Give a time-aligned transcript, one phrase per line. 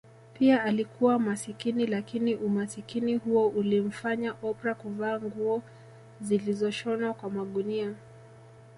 [0.33, 5.63] Pia alikuwa masikini lakini Umasikini huo ulimfanya Oprah kuvaa nguo
[6.21, 7.93] zilizoshonwa kwa magunia